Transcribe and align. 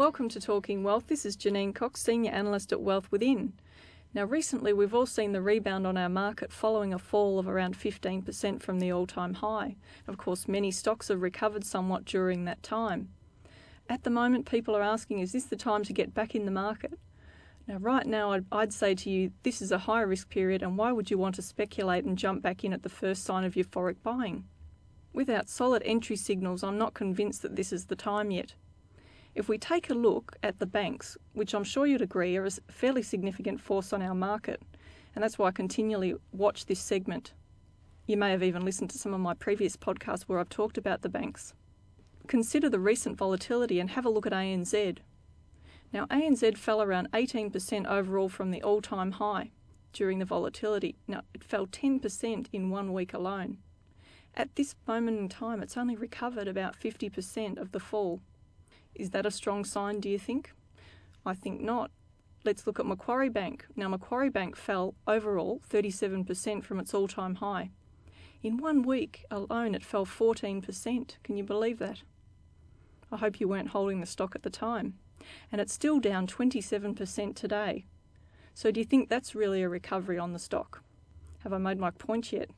Welcome 0.00 0.30
to 0.30 0.40
Talking 0.40 0.82
Wealth. 0.82 1.08
This 1.08 1.26
is 1.26 1.36
Janine 1.36 1.74
Cox, 1.74 2.00
Senior 2.00 2.32
Analyst 2.32 2.72
at 2.72 2.80
Wealth 2.80 3.12
Within. 3.12 3.52
Now, 4.14 4.24
recently 4.24 4.72
we've 4.72 4.94
all 4.94 5.04
seen 5.04 5.32
the 5.32 5.42
rebound 5.42 5.86
on 5.86 5.98
our 5.98 6.08
market 6.08 6.54
following 6.54 6.94
a 6.94 6.98
fall 6.98 7.38
of 7.38 7.46
around 7.46 7.78
15% 7.78 8.62
from 8.62 8.80
the 8.80 8.90
all 8.90 9.06
time 9.06 9.34
high. 9.34 9.76
Of 10.08 10.16
course, 10.16 10.48
many 10.48 10.70
stocks 10.70 11.08
have 11.08 11.20
recovered 11.20 11.64
somewhat 11.64 12.06
during 12.06 12.46
that 12.46 12.62
time. 12.62 13.10
At 13.90 14.04
the 14.04 14.08
moment, 14.08 14.50
people 14.50 14.74
are 14.74 14.80
asking, 14.80 15.18
is 15.18 15.32
this 15.32 15.44
the 15.44 15.54
time 15.54 15.84
to 15.84 15.92
get 15.92 16.14
back 16.14 16.34
in 16.34 16.46
the 16.46 16.50
market? 16.50 16.98
Now, 17.68 17.76
right 17.76 18.06
now, 18.06 18.32
I'd, 18.32 18.46
I'd 18.50 18.72
say 18.72 18.94
to 18.94 19.10
you, 19.10 19.32
this 19.42 19.60
is 19.60 19.70
a 19.70 19.80
high 19.80 20.00
risk 20.00 20.30
period, 20.30 20.62
and 20.62 20.78
why 20.78 20.92
would 20.92 21.10
you 21.10 21.18
want 21.18 21.34
to 21.34 21.42
speculate 21.42 22.06
and 22.06 22.16
jump 22.16 22.40
back 22.40 22.64
in 22.64 22.72
at 22.72 22.84
the 22.84 22.88
first 22.88 23.22
sign 23.22 23.44
of 23.44 23.52
euphoric 23.52 23.96
buying? 24.02 24.44
Without 25.12 25.50
solid 25.50 25.82
entry 25.84 26.16
signals, 26.16 26.64
I'm 26.64 26.78
not 26.78 26.94
convinced 26.94 27.42
that 27.42 27.56
this 27.56 27.70
is 27.70 27.84
the 27.84 27.96
time 27.96 28.30
yet. 28.30 28.54
If 29.34 29.48
we 29.48 29.58
take 29.58 29.90
a 29.90 29.94
look 29.94 30.36
at 30.42 30.58
the 30.58 30.66
banks, 30.66 31.16
which 31.34 31.54
I'm 31.54 31.64
sure 31.64 31.86
you'd 31.86 32.02
agree 32.02 32.36
are 32.36 32.46
a 32.46 32.50
fairly 32.68 33.02
significant 33.02 33.60
force 33.60 33.92
on 33.92 34.02
our 34.02 34.14
market, 34.14 34.60
and 35.14 35.22
that's 35.22 35.38
why 35.38 35.48
I 35.48 35.52
continually 35.52 36.16
watch 36.32 36.66
this 36.66 36.80
segment. 36.80 37.32
You 38.06 38.16
may 38.16 38.32
have 38.32 38.42
even 38.42 38.64
listened 38.64 38.90
to 38.90 38.98
some 38.98 39.14
of 39.14 39.20
my 39.20 39.34
previous 39.34 39.76
podcasts 39.76 40.22
where 40.22 40.40
I've 40.40 40.48
talked 40.48 40.76
about 40.76 41.02
the 41.02 41.08
banks. 41.08 41.54
Consider 42.26 42.68
the 42.68 42.80
recent 42.80 43.16
volatility 43.16 43.78
and 43.78 43.90
have 43.90 44.04
a 44.04 44.10
look 44.10 44.26
at 44.26 44.32
ANZ. 44.32 44.98
Now, 45.92 46.06
ANZ 46.06 46.58
fell 46.58 46.82
around 46.82 47.10
18% 47.12 47.86
overall 47.86 48.28
from 48.28 48.50
the 48.50 48.62
all 48.62 48.80
time 48.80 49.12
high 49.12 49.50
during 49.92 50.18
the 50.18 50.24
volatility. 50.24 50.96
Now, 51.06 51.22
it 51.34 51.44
fell 51.44 51.66
10% 51.66 52.46
in 52.52 52.70
one 52.70 52.92
week 52.92 53.14
alone. 53.14 53.58
At 54.34 54.54
this 54.54 54.74
moment 54.86 55.18
in 55.18 55.28
time, 55.28 55.62
it's 55.62 55.76
only 55.76 55.96
recovered 55.96 56.46
about 56.46 56.78
50% 56.78 57.58
of 57.58 57.72
the 57.72 57.80
fall. 57.80 58.20
Is 58.94 59.10
that 59.10 59.26
a 59.26 59.30
strong 59.30 59.64
sign, 59.64 60.00
do 60.00 60.08
you 60.08 60.18
think? 60.18 60.52
I 61.24 61.34
think 61.34 61.60
not. 61.60 61.90
Let's 62.44 62.66
look 62.66 62.80
at 62.80 62.86
Macquarie 62.86 63.28
Bank. 63.28 63.66
Now, 63.76 63.88
Macquarie 63.88 64.30
Bank 64.30 64.56
fell 64.56 64.94
overall 65.06 65.60
37% 65.68 66.64
from 66.64 66.80
its 66.80 66.94
all 66.94 67.08
time 67.08 67.36
high. 67.36 67.70
In 68.42 68.56
one 68.56 68.82
week 68.82 69.24
alone, 69.30 69.74
it 69.74 69.84
fell 69.84 70.06
14%. 70.06 71.16
Can 71.22 71.36
you 71.36 71.44
believe 71.44 71.78
that? 71.78 72.02
I 73.12 73.18
hope 73.18 73.40
you 73.40 73.48
weren't 73.48 73.68
holding 73.68 74.00
the 74.00 74.06
stock 74.06 74.34
at 74.34 74.42
the 74.42 74.50
time 74.50 74.94
and 75.50 75.60
it's 75.60 75.72
still 75.72 76.00
down 76.00 76.26
27% 76.26 77.34
today. 77.34 77.86
So, 78.54 78.70
do 78.70 78.80
you 78.80 78.86
think 78.86 79.08
that's 79.08 79.34
really 79.34 79.62
a 79.62 79.68
recovery 79.68 80.18
on 80.18 80.32
the 80.32 80.38
stock? 80.38 80.82
Have 81.40 81.52
I 81.52 81.58
made 81.58 81.78
my 81.78 81.90
point 81.90 82.32
yet? 82.32 82.50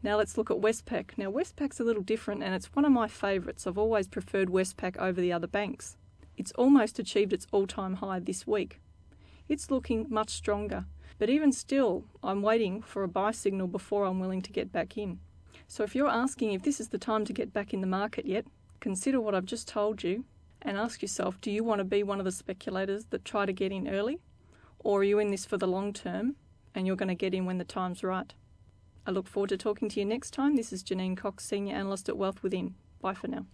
Now 0.00 0.16
let's 0.16 0.38
look 0.38 0.50
at 0.50 0.58
Westpac. 0.60 1.18
Now 1.18 1.30
Westpac's 1.30 1.80
a 1.80 1.84
little 1.84 2.02
different 2.02 2.44
and 2.44 2.54
it's 2.54 2.72
one 2.74 2.84
of 2.84 2.92
my 2.92 3.08
favourites. 3.08 3.66
I've 3.66 3.78
always 3.78 4.06
preferred 4.06 4.48
Westpac 4.48 4.96
over 4.96 5.20
the 5.20 5.32
other 5.32 5.48
banks. 5.48 5.96
It's 6.36 6.52
almost 6.52 7.00
achieved 7.00 7.32
its 7.32 7.48
all-time 7.50 7.94
high 7.94 8.20
this 8.20 8.46
week. 8.46 8.80
It's 9.48 9.72
looking 9.72 10.06
much 10.08 10.30
stronger, 10.30 10.84
but 11.18 11.28
even 11.28 11.50
still, 11.50 12.04
I'm 12.22 12.42
waiting 12.42 12.80
for 12.80 13.02
a 13.02 13.08
buy 13.08 13.32
signal 13.32 13.66
before 13.66 14.04
I'm 14.04 14.20
willing 14.20 14.42
to 14.42 14.52
get 14.52 14.70
back 14.70 14.96
in. 14.96 15.18
So 15.66 15.82
if 15.82 15.96
you're 15.96 16.08
asking 16.08 16.52
if 16.52 16.62
this 16.62 16.78
is 16.78 16.90
the 16.90 16.98
time 16.98 17.24
to 17.24 17.32
get 17.32 17.52
back 17.52 17.74
in 17.74 17.80
the 17.80 17.86
market 17.88 18.24
yet, 18.24 18.46
consider 18.78 19.20
what 19.20 19.34
I've 19.34 19.46
just 19.46 19.66
told 19.66 20.04
you 20.04 20.24
and 20.62 20.76
ask 20.76 21.02
yourself 21.02 21.40
do 21.40 21.50
you 21.50 21.64
want 21.64 21.80
to 21.80 21.84
be 21.84 22.04
one 22.04 22.20
of 22.20 22.24
the 22.24 22.30
speculators 22.30 23.06
that 23.06 23.24
try 23.24 23.46
to 23.46 23.52
get 23.52 23.72
in 23.72 23.88
early? 23.88 24.20
Or 24.78 25.00
are 25.00 25.04
you 25.04 25.18
in 25.18 25.32
this 25.32 25.44
for 25.44 25.56
the 25.56 25.66
long 25.66 25.92
term 25.92 26.36
and 26.72 26.86
you're 26.86 26.94
going 26.94 27.08
to 27.08 27.16
get 27.16 27.34
in 27.34 27.46
when 27.46 27.58
the 27.58 27.64
time's 27.64 28.04
right? 28.04 28.32
I 29.08 29.10
look 29.10 29.26
forward 29.26 29.48
to 29.48 29.56
talking 29.56 29.88
to 29.88 30.00
you 30.00 30.04
next 30.04 30.32
time. 30.32 30.54
This 30.54 30.70
is 30.70 30.84
Janine 30.84 31.16
Cox, 31.16 31.46
Senior 31.46 31.74
Analyst 31.76 32.10
at 32.10 32.18
Wealth 32.18 32.42
Within. 32.42 32.74
Bye 33.00 33.14
for 33.14 33.28
now. 33.28 33.46